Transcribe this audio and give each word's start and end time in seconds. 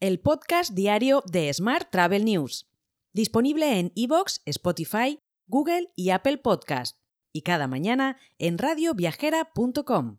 el 0.00 0.20
podcast 0.20 0.72
diario 0.74 1.22
de 1.26 1.52
Smart 1.52 1.88
Travel 1.90 2.24
News, 2.24 2.66
disponible 3.14 3.78
en 3.78 3.92
iVoox, 3.94 4.40
Spotify, 4.44 5.20
Google 5.46 5.88
y 5.96 6.10
Apple 6.10 6.36
Podcast, 6.38 6.98
y 7.32 7.42
cada 7.42 7.66
mañana 7.66 8.18
en 8.38 8.58
radioviajera.com. 8.58 10.18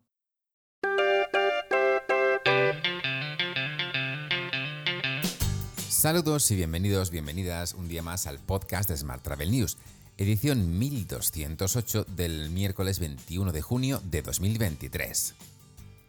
Saludos 5.88 6.50
y 6.50 6.56
bienvenidos, 6.56 7.10
bienvenidas 7.10 7.74
un 7.74 7.88
día 7.88 8.02
más 8.02 8.26
al 8.26 8.40
podcast 8.40 8.88
de 8.88 8.96
Smart 8.96 9.22
Travel 9.22 9.52
News, 9.52 9.78
edición 10.16 10.76
1208 10.76 12.04
del 12.16 12.50
miércoles 12.50 12.98
21 12.98 13.52
de 13.52 13.62
junio 13.62 14.00
de 14.04 14.22
2023. 14.22 15.34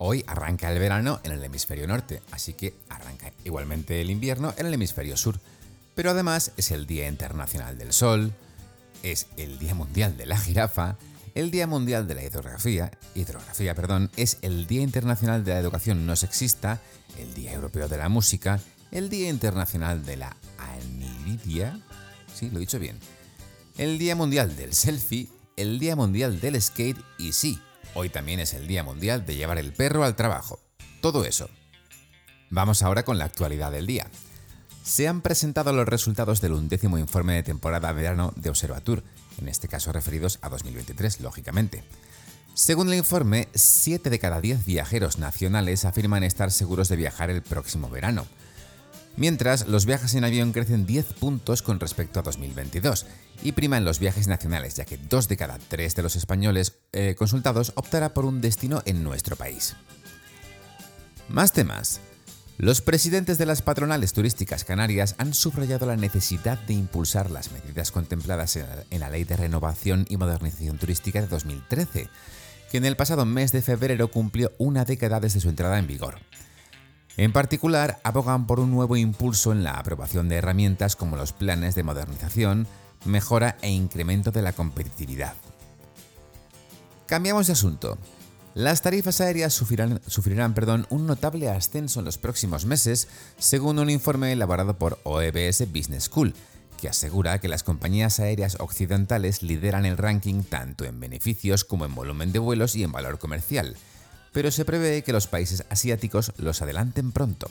Hoy 0.01 0.23
arranca 0.27 0.71
el 0.71 0.79
verano 0.79 1.19
en 1.23 1.33
el 1.33 1.43
hemisferio 1.43 1.85
norte, 1.85 2.21
así 2.31 2.53
que 2.53 2.73
arranca 2.87 3.33
igualmente 3.43 3.99
el 3.99 4.09
invierno 4.09 4.53
en 4.57 4.65
el 4.65 4.73
hemisferio 4.73 5.17
sur. 5.17 5.41
Pero 5.93 6.11
además 6.11 6.53
es 6.55 6.71
el 6.71 6.87
Día 6.87 7.09
Internacional 7.09 7.77
del 7.77 7.91
Sol, 7.91 8.33
es 9.03 9.27
el 9.35 9.59
Día 9.59 9.75
Mundial 9.75 10.15
de 10.15 10.25
la 10.25 10.37
Jirafa, 10.37 10.95
el 11.35 11.51
Día 11.51 11.67
Mundial 11.67 12.07
de 12.07 12.15
la 12.15 12.23
Hidrografía, 12.23 12.91
hidrografía 13.13 13.75
perdón, 13.75 14.09
es 14.15 14.37
el 14.41 14.67
Día 14.67 14.83
Internacional 14.83 15.43
de 15.43 15.51
la 15.51 15.59
Educación 15.59 16.05
No 16.05 16.15
Sexista, 16.15 16.79
el 17.17 17.33
Día 17.33 17.51
Europeo 17.51 17.89
de 17.89 17.97
la 17.97 18.07
Música, 18.07 18.61
el 18.91 19.09
Día 19.09 19.29
Internacional 19.29 20.05
de 20.05 20.15
la 20.15 20.37
Anilidia, 20.57 21.77
sí, 22.33 22.49
lo 22.49 22.57
he 22.57 22.61
dicho 22.61 22.79
bien, 22.79 22.97
el 23.77 23.99
Día 23.99 24.15
Mundial 24.15 24.55
del 24.55 24.73
Selfie, 24.73 25.27
el 25.57 25.77
Día 25.77 25.97
Mundial 25.97 26.39
del 26.39 26.61
Skate 26.61 27.01
y 27.17 27.33
sí, 27.33 27.59
Hoy 27.93 28.09
también 28.09 28.39
es 28.39 28.53
el 28.53 28.67
Día 28.67 28.83
Mundial 28.83 29.25
de 29.25 29.35
llevar 29.35 29.57
el 29.57 29.73
perro 29.73 30.03
al 30.03 30.15
trabajo. 30.15 30.59
Todo 31.01 31.25
eso. 31.25 31.49
Vamos 32.49 32.83
ahora 32.83 33.03
con 33.03 33.17
la 33.17 33.25
actualidad 33.25 33.71
del 33.71 33.87
día. 33.87 34.07
Se 34.83 35.07
han 35.07 35.21
presentado 35.21 35.73
los 35.73 35.87
resultados 35.87 36.41
del 36.41 36.53
undécimo 36.53 36.97
informe 36.97 37.33
de 37.33 37.43
temporada 37.43 37.91
verano 37.91 38.33
de 38.35 38.49
Observatur, 38.49 39.03
en 39.39 39.47
este 39.47 39.67
caso 39.67 39.91
referidos 39.91 40.39
a 40.41 40.49
2023, 40.49 41.21
lógicamente. 41.21 41.83
Según 42.53 42.89
el 42.89 42.97
informe, 42.97 43.47
7 43.53 44.09
de 44.09 44.19
cada 44.19 44.41
10 44.41 44.65
viajeros 44.65 45.17
nacionales 45.17 45.85
afirman 45.85 46.23
estar 46.23 46.51
seguros 46.51 46.89
de 46.89 46.95
viajar 46.95 47.29
el 47.29 47.41
próximo 47.41 47.89
verano. 47.89 48.25
Mientras, 49.17 49.67
los 49.67 49.85
viajes 49.85 50.13
en 50.13 50.23
avión 50.23 50.53
crecen 50.53 50.85
10 50.85 51.13
puntos 51.13 51.61
con 51.61 51.79
respecto 51.79 52.19
a 52.19 52.23
2022 52.23 53.05
y 53.43 53.51
priman 53.51 53.85
los 53.85 53.99
viajes 53.99 54.27
nacionales, 54.27 54.75
ya 54.75 54.85
que 54.85 54.97
dos 54.97 55.27
de 55.27 55.37
cada 55.37 55.57
tres 55.57 55.95
de 55.95 56.03
los 56.03 56.15
españoles 56.15 56.79
eh, 56.93 57.15
consultados 57.17 57.73
optará 57.75 58.13
por 58.13 58.25
un 58.25 58.41
destino 58.41 58.81
en 58.85 59.03
nuestro 59.03 59.35
país. 59.35 59.75
Más 61.27 61.53
temas. 61.53 62.01
Los 62.57 62.81
presidentes 62.81 63.37
de 63.37 63.45
las 63.45 63.61
patronales 63.61 64.11
turísticas 64.11 64.65
canarias 64.65 65.15
han 65.17 65.33
subrayado 65.33 65.85
la 65.85 65.95
necesidad 65.95 66.59
de 66.59 66.73
impulsar 66.73 67.31
las 67.31 67.53
medidas 67.53 67.91
contempladas 67.91 68.57
en 68.57 68.99
la 68.99 69.09
Ley 69.09 69.23
de 69.23 69.37
Renovación 69.37 70.05
y 70.09 70.17
Modernización 70.17 70.77
Turística 70.77 71.21
de 71.21 71.27
2013, 71.27 72.09
que 72.69 72.77
en 72.77 72.83
el 72.83 72.97
pasado 72.97 73.25
mes 73.25 73.53
de 73.53 73.61
febrero 73.61 74.11
cumplió 74.11 74.51
una 74.57 74.83
década 74.83 75.21
desde 75.21 75.39
su 75.39 75.47
entrada 75.47 75.79
en 75.79 75.87
vigor. 75.87 76.19
En 77.17 77.33
particular, 77.33 77.99
abogan 78.03 78.47
por 78.47 78.59
un 78.59 78.71
nuevo 78.71 78.95
impulso 78.95 79.51
en 79.51 79.63
la 79.63 79.73
aprobación 79.73 80.29
de 80.29 80.37
herramientas 80.37 80.95
como 80.95 81.17
los 81.17 81.33
planes 81.33 81.75
de 81.75 81.83
modernización, 81.83 82.67
mejora 83.05 83.57
e 83.61 83.69
incremento 83.69 84.31
de 84.31 84.41
la 84.41 84.53
competitividad. 84.53 85.33
Cambiamos 87.05 87.47
de 87.47 87.53
asunto. 87.53 87.97
Las 88.55 88.81
tarifas 88.81 89.21
aéreas 89.21 89.53
sufrirán, 89.53 90.87
un 90.89 91.07
notable 91.07 91.49
ascenso 91.49 91.99
en 91.99 92.05
los 92.05 92.17
próximos 92.17 92.65
meses, 92.65 93.07
según 93.37 93.79
un 93.79 93.89
informe 93.89 94.31
elaborado 94.31 94.77
por 94.77 94.99
OEBS 95.03 95.71
Business 95.71 96.05
School, 96.05 96.33
que 96.79 96.89
asegura 96.89 97.39
que 97.39 97.47
las 97.47 97.63
compañías 97.63 98.19
aéreas 98.19 98.57
occidentales 98.59 99.43
lideran 99.43 99.85
el 99.85 99.97
ranking 99.97 100.43
tanto 100.43 100.85
en 100.85 100.99
beneficios 100.99 101.63
como 101.63 101.85
en 101.85 101.93
volumen 101.93 102.31
de 102.31 102.39
vuelos 102.39 102.75
y 102.75 102.83
en 102.83 102.91
valor 102.91 103.19
comercial, 103.19 103.75
pero 104.31 104.51
se 104.51 104.65
prevé 104.65 105.03
que 105.03 105.13
los 105.13 105.27
países 105.27 105.65
asiáticos 105.69 106.33
los 106.37 106.61
adelanten 106.61 107.11
pronto. 107.11 107.49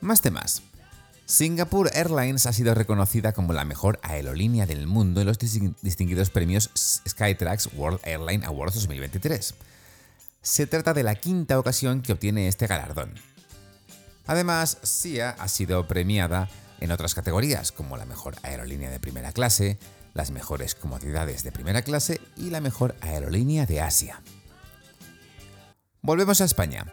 Más 0.00 0.20
temas. 0.20 0.62
Singapore 1.26 1.90
Airlines 1.94 2.46
ha 2.46 2.52
sido 2.52 2.74
reconocida 2.74 3.32
como 3.32 3.52
la 3.52 3.64
mejor 3.64 3.98
aerolínea 4.02 4.64
del 4.64 4.86
mundo 4.86 5.20
en 5.20 5.26
los 5.26 5.38
distinguidos 5.38 6.30
premios 6.30 6.70
Skytrax 7.08 7.70
World 7.74 7.98
Airline 8.04 8.44
Awards 8.44 8.74
2023. 8.74 9.54
Se 10.40 10.66
trata 10.68 10.94
de 10.94 11.02
la 11.02 11.16
quinta 11.16 11.58
ocasión 11.58 12.02
que 12.02 12.12
obtiene 12.12 12.46
este 12.46 12.68
galardón. 12.68 13.14
Además, 14.26 14.78
SIA 14.82 15.30
ha 15.30 15.48
sido 15.48 15.88
premiada 15.88 16.48
en 16.80 16.92
otras 16.92 17.14
categorías 17.14 17.72
como 17.72 17.96
la 17.96 18.06
mejor 18.06 18.36
aerolínea 18.42 18.90
de 18.90 19.00
primera 19.00 19.32
clase, 19.32 19.78
las 20.14 20.30
mejores 20.30 20.76
comodidades 20.76 21.42
de 21.42 21.50
primera 21.50 21.82
clase 21.82 22.20
y 22.36 22.50
la 22.50 22.60
mejor 22.60 22.94
aerolínea 23.00 23.66
de 23.66 23.80
Asia. 23.80 24.22
Volvemos 26.06 26.40
a 26.40 26.44
España. 26.44 26.86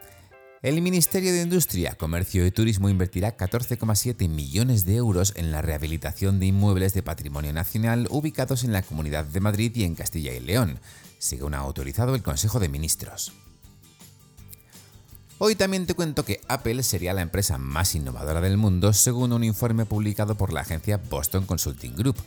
El 0.63 0.81
Ministerio 0.81 1.31
de 1.31 1.43
Industria, 1.43 1.93
Comercio 1.93 2.47
y 2.47 2.51
Turismo 2.51 2.89
invertirá 2.89 3.37
14,7 3.37 4.27
millones 4.27 4.85
de 4.87 4.95
euros 4.95 5.33
en 5.35 5.51
la 5.51 5.61
rehabilitación 5.61 6.39
de 6.39 6.47
inmuebles 6.47 6.95
de 6.95 7.03
patrimonio 7.03 7.53
nacional 7.53 8.07
ubicados 8.09 8.63
en 8.63 8.73
la 8.73 8.81
Comunidad 8.81 9.25
de 9.25 9.39
Madrid 9.39 9.71
y 9.75 9.83
en 9.83 9.93
Castilla 9.93 10.33
y 10.33 10.39
León, 10.39 10.79
según 11.19 11.53
ha 11.53 11.59
autorizado 11.59 12.15
el 12.15 12.23
Consejo 12.23 12.59
de 12.59 12.69
Ministros. 12.69 13.33
Hoy 15.37 15.53
también 15.53 15.85
te 15.85 15.93
cuento 15.93 16.25
que 16.25 16.41
Apple 16.47 16.81
sería 16.81 17.13
la 17.13 17.21
empresa 17.21 17.59
más 17.59 17.93
innovadora 17.93 18.41
del 18.41 18.57
mundo 18.57 18.93
según 18.93 19.31
un 19.31 19.43
informe 19.43 19.85
publicado 19.85 20.33
por 20.33 20.51
la 20.51 20.61
agencia 20.61 20.97
Boston 20.97 21.45
Consulting 21.45 21.93
Group, 21.95 22.17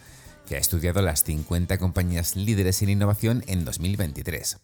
que 0.46 0.54
ha 0.54 0.60
estudiado 0.60 1.02
las 1.02 1.24
50 1.24 1.78
compañías 1.78 2.36
líderes 2.36 2.80
en 2.82 2.90
innovación 2.90 3.42
en 3.48 3.64
2023. 3.64 4.58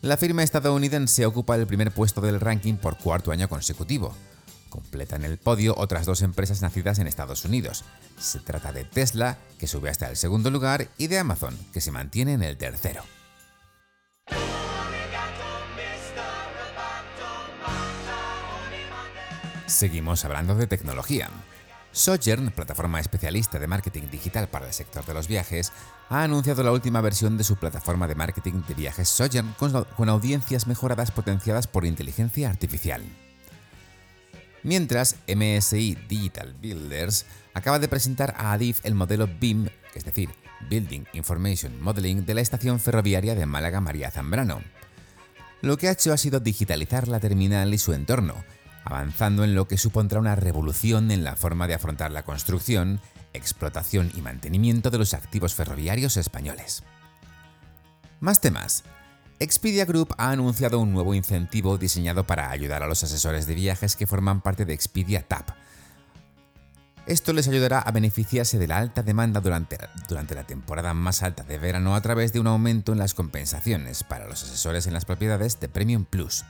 La 0.00 0.16
firma 0.16 0.44
estadounidense 0.44 1.26
ocupa 1.26 1.56
el 1.56 1.66
primer 1.66 1.90
puesto 1.90 2.20
del 2.20 2.40
ranking 2.40 2.74
por 2.74 2.98
cuarto 2.98 3.32
año 3.32 3.48
consecutivo. 3.48 4.14
Completan 4.68 5.24
el 5.24 5.38
podio 5.38 5.74
otras 5.76 6.06
dos 6.06 6.22
empresas 6.22 6.62
nacidas 6.62 7.00
en 7.00 7.08
Estados 7.08 7.44
Unidos. 7.44 7.84
Se 8.16 8.38
trata 8.38 8.72
de 8.72 8.84
Tesla, 8.84 9.38
que 9.58 9.66
sube 9.66 9.90
hasta 9.90 10.08
el 10.08 10.16
segundo 10.16 10.50
lugar, 10.50 10.86
y 10.98 11.08
de 11.08 11.18
Amazon, 11.18 11.58
que 11.72 11.80
se 11.80 11.90
mantiene 11.90 12.34
en 12.34 12.44
el 12.44 12.56
tercero. 12.56 13.02
Seguimos 19.66 20.24
hablando 20.24 20.54
de 20.54 20.68
tecnología. 20.68 21.28
Sojourn, 21.92 22.50
plataforma 22.50 23.00
especialista 23.00 23.58
de 23.58 23.66
marketing 23.66 24.08
digital 24.10 24.48
para 24.48 24.66
el 24.66 24.72
sector 24.72 25.04
de 25.04 25.14
los 25.14 25.26
viajes, 25.26 25.72
ha 26.08 26.22
anunciado 26.22 26.62
la 26.62 26.72
última 26.72 27.00
versión 27.00 27.36
de 27.36 27.44
su 27.44 27.56
plataforma 27.56 28.06
de 28.06 28.14
marketing 28.14 28.62
de 28.66 28.74
viajes 28.74 29.08
Sojourn 29.08 29.54
con, 29.58 30.08
audiencias 30.08 30.66
mejoradas 30.66 31.10
potenciadas 31.10 31.66
por 31.66 31.84
inteligencia 31.84 32.50
artificial. 32.50 33.02
Mientras, 34.62 35.16
MSI 35.26 35.96
Digital 36.08 36.54
Builders 36.60 37.26
acaba 37.54 37.78
de 37.78 37.88
presentar 37.88 38.34
a 38.36 38.52
Adif 38.52 38.84
el 38.84 38.94
modelo 38.94 39.28
BIM, 39.40 39.68
es 39.94 40.04
decir, 40.04 40.30
Building 40.68 41.04
Information 41.12 41.80
Modeling 41.80 42.26
de 42.26 42.34
la 42.34 42.40
estación 42.40 42.80
ferroviaria 42.80 43.34
de 43.34 43.46
Málaga 43.46 43.80
María 43.80 44.10
Zambrano. 44.10 44.60
Lo 45.60 45.76
que 45.76 45.88
ha 45.88 45.92
hecho 45.92 46.12
ha 46.12 46.16
sido 46.16 46.40
digitalizar 46.40 47.08
la 47.08 47.20
terminal 47.20 47.72
y 47.74 47.78
su 47.78 47.92
entorno, 47.92 48.34
avanzando 48.88 49.44
en 49.44 49.54
lo 49.54 49.68
que 49.68 49.76
supondrá 49.76 50.18
una 50.18 50.34
revolución 50.34 51.10
en 51.10 51.22
la 51.22 51.36
forma 51.36 51.66
de 51.66 51.74
afrontar 51.74 52.10
la 52.10 52.22
construcción, 52.22 53.00
explotación 53.34 54.10
y 54.16 54.22
mantenimiento 54.22 54.90
de 54.90 54.96
los 54.96 55.12
activos 55.12 55.54
ferroviarios 55.54 56.16
españoles. 56.16 56.84
Más 58.20 58.40
temas. 58.40 58.84
Expedia 59.40 59.84
Group 59.84 60.14
ha 60.16 60.30
anunciado 60.30 60.80
un 60.80 60.92
nuevo 60.92 61.14
incentivo 61.14 61.76
diseñado 61.76 62.26
para 62.26 62.50
ayudar 62.50 62.82
a 62.82 62.86
los 62.86 63.04
asesores 63.04 63.46
de 63.46 63.54
viajes 63.54 63.94
que 63.94 64.06
forman 64.06 64.40
parte 64.40 64.64
de 64.64 64.72
Expedia 64.72 65.22
TAP. 65.22 65.50
Esto 67.06 67.34
les 67.34 67.46
ayudará 67.46 67.80
a 67.80 67.92
beneficiarse 67.92 68.58
de 68.58 68.68
la 68.68 68.78
alta 68.78 69.02
demanda 69.02 69.42
durante, 69.42 69.78
durante 70.08 70.34
la 70.34 70.44
temporada 70.44 70.94
más 70.94 71.22
alta 71.22 71.44
de 71.44 71.58
verano 71.58 71.94
a 71.94 72.00
través 72.00 72.32
de 72.32 72.40
un 72.40 72.46
aumento 72.46 72.92
en 72.92 72.98
las 72.98 73.12
compensaciones 73.12 74.02
para 74.02 74.26
los 74.26 74.42
asesores 74.42 74.86
en 74.86 74.94
las 74.94 75.04
propiedades 75.04 75.60
de 75.60 75.68
Premium 75.68 76.06
Plus. 76.06 76.44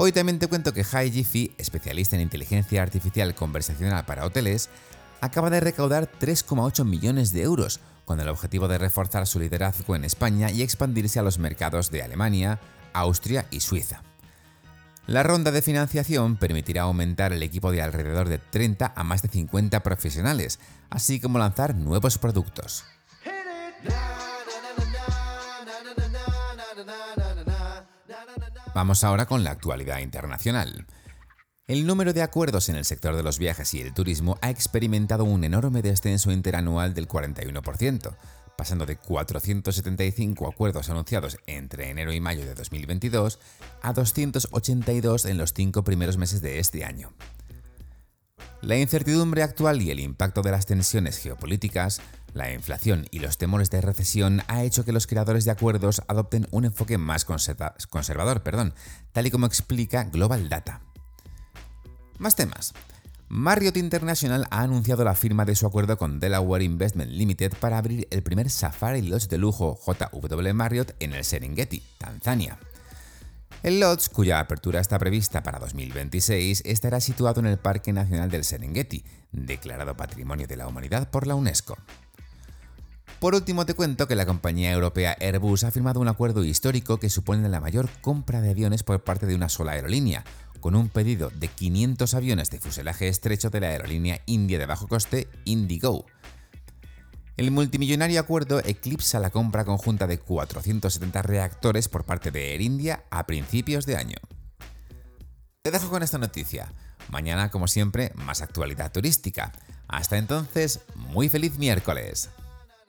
Hoy 0.00 0.12
también 0.12 0.38
te 0.38 0.46
cuento 0.46 0.72
que 0.72 0.86
Hai 0.92 1.10
Jiffy, 1.10 1.56
especialista 1.58 2.14
en 2.14 2.22
inteligencia 2.22 2.80
artificial 2.84 3.34
conversacional 3.34 4.04
para 4.04 4.24
hoteles, 4.24 4.70
acaba 5.20 5.50
de 5.50 5.58
recaudar 5.58 6.08
3,8 6.20 6.84
millones 6.84 7.32
de 7.32 7.42
euros, 7.42 7.80
con 8.04 8.20
el 8.20 8.28
objetivo 8.28 8.68
de 8.68 8.78
reforzar 8.78 9.26
su 9.26 9.40
liderazgo 9.40 9.96
en 9.96 10.04
España 10.04 10.52
y 10.52 10.62
expandirse 10.62 11.18
a 11.18 11.24
los 11.24 11.40
mercados 11.40 11.90
de 11.90 12.04
Alemania, 12.04 12.60
Austria 12.92 13.46
y 13.50 13.58
Suiza. 13.58 14.04
La 15.08 15.24
ronda 15.24 15.50
de 15.50 15.62
financiación 15.62 16.36
permitirá 16.36 16.82
aumentar 16.82 17.32
el 17.32 17.42
equipo 17.42 17.72
de 17.72 17.82
alrededor 17.82 18.28
de 18.28 18.38
30 18.38 18.92
a 18.94 19.02
más 19.02 19.22
de 19.22 19.30
50 19.30 19.82
profesionales, 19.82 20.60
así 20.90 21.18
como 21.18 21.40
lanzar 21.40 21.74
nuevos 21.74 22.18
productos. 22.18 22.84
Vamos 28.74 29.02
ahora 29.04 29.26
con 29.26 29.44
la 29.44 29.50
actualidad 29.50 29.98
internacional. 29.98 30.86
El 31.66 31.86
número 31.86 32.12
de 32.12 32.22
acuerdos 32.22 32.68
en 32.68 32.76
el 32.76 32.84
sector 32.84 33.16
de 33.16 33.22
los 33.22 33.38
viajes 33.38 33.74
y 33.74 33.80
el 33.80 33.92
turismo 33.92 34.38
ha 34.40 34.50
experimentado 34.50 35.24
un 35.24 35.44
enorme 35.44 35.82
descenso 35.82 36.30
interanual 36.30 36.94
del 36.94 37.08
41%, 37.08 38.16
pasando 38.56 38.86
de 38.86 38.96
475 38.96 40.48
acuerdos 40.48 40.88
anunciados 40.90 41.38
entre 41.46 41.90
enero 41.90 42.12
y 42.12 42.20
mayo 42.20 42.44
de 42.44 42.54
2022 42.54 43.38
a 43.82 43.92
282 43.92 45.24
en 45.26 45.38
los 45.38 45.52
cinco 45.52 45.84
primeros 45.84 46.16
meses 46.16 46.40
de 46.40 46.58
este 46.58 46.84
año. 46.84 47.12
La 48.60 48.76
incertidumbre 48.76 49.44
actual 49.44 49.80
y 49.82 49.90
el 49.90 50.00
impacto 50.00 50.42
de 50.42 50.50
las 50.50 50.66
tensiones 50.66 51.18
geopolíticas, 51.18 52.00
la 52.34 52.52
inflación 52.52 53.06
y 53.10 53.20
los 53.20 53.38
temores 53.38 53.70
de 53.70 53.80
recesión 53.80 54.42
ha 54.48 54.64
hecho 54.64 54.84
que 54.84 54.92
los 54.92 55.06
creadores 55.06 55.44
de 55.44 55.52
acuerdos 55.52 56.02
adopten 56.08 56.48
un 56.50 56.64
enfoque 56.64 56.98
más 56.98 57.24
conservador, 57.24 58.42
perdón, 58.42 58.74
tal 59.12 59.26
y 59.26 59.30
como 59.30 59.46
explica 59.46 60.04
Global 60.04 60.48
Data. 60.48 60.80
Más 62.18 62.34
temas. 62.34 62.74
Marriott 63.28 63.76
International 63.76 64.46
ha 64.50 64.62
anunciado 64.62 65.04
la 65.04 65.14
firma 65.14 65.44
de 65.44 65.54
su 65.54 65.66
acuerdo 65.66 65.96
con 65.96 66.18
Delaware 66.18 66.64
Investment 66.64 67.12
Limited 67.12 67.52
para 67.60 67.78
abrir 67.78 68.08
el 68.10 68.22
primer 68.22 68.50
Safari 68.50 69.02
Lodge 69.02 69.28
de 69.28 69.38
lujo 69.38 69.78
JW 69.86 70.52
Marriott 70.54 70.96
en 70.98 71.12
el 71.12 71.24
Serengeti, 71.24 71.82
Tanzania. 71.98 72.58
El 73.62 73.80
Lodge, 73.80 74.08
cuya 74.12 74.38
apertura 74.38 74.80
está 74.80 74.98
prevista 74.98 75.42
para 75.42 75.58
2026, 75.58 76.62
estará 76.64 77.00
situado 77.00 77.40
en 77.40 77.46
el 77.46 77.58
Parque 77.58 77.92
Nacional 77.92 78.30
del 78.30 78.44
Serengeti, 78.44 79.04
declarado 79.32 79.96
Patrimonio 79.96 80.46
de 80.46 80.56
la 80.56 80.68
Humanidad 80.68 81.10
por 81.10 81.26
la 81.26 81.34
UNESCO. 81.34 81.76
Por 83.20 83.34
último, 83.34 83.66
te 83.66 83.74
cuento 83.74 84.06
que 84.06 84.14
la 84.14 84.26
compañía 84.26 84.70
europea 84.70 85.16
Airbus 85.20 85.64
ha 85.64 85.72
firmado 85.72 85.98
un 85.98 86.06
acuerdo 86.06 86.44
histórico 86.44 86.98
que 86.98 87.10
supone 87.10 87.48
la 87.48 87.60
mayor 87.60 87.88
compra 88.00 88.40
de 88.40 88.50
aviones 88.50 88.84
por 88.84 89.02
parte 89.02 89.26
de 89.26 89.34
una 89.34 89.48
sola 89.48 89.72
aerolínea, 89.72 90.22
con 90.60 90.76
un 90.76 90.88
pedido 90.88 91.30
de 91.30 91.48
500 91.48 92.14
aviones 92.14 92.50
de 92.50 92.60
fuselaje 92.60 93.08
estrecho 93.08 93.50
de 93.50 93.58
la 93.58 93.68
aerolínea 93.68 94.20
india 94.26 94.58
de 94.58 94.66
bajo 94.66 94.86
coste 94.86 95.26
Indigo. 95.44 96.06
El 97.38 97.52
multimillonario 97.52 98.18
acuerdo 98.18 98.58
eclipsa 98.58 99.20
la 99.20 99.30
compra 99.30 99.64
conjunta 99.64 100.08
de 100.08 100.18
470 100.18 101.22
reactores 101.22 101.88
por 101.88 102.04
parte 102.04 102.32
de 102.32 102.52
Air 102.52 102.62
India 102.62 103.04
a 103.10 103.26
principios 103.26 103.86
de 103.86 103.96
año. 103.96 104.16
Te 105.62 105.70
dejo 105.70 105.88
con 105.88 106.02
esta 106.02 106.18
noticia. 106.18 106.72
Mañana, 107.08 107.52
como 107.52 107.68
siempre, 107.68 108.10
más 108.16 108.42
actualidad 108.42 108.90
turística. 108.90 109.52
Hasta 109.86 110.18
entonces, 110.18 110.80
muy 110.96 111.28
feliz 111.28 111.58
miércoles. 111.58 112.28